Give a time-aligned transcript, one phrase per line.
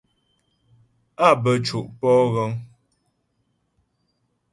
[1.27, 2.51] Á bə́ co' pɔ'o ghəŋ.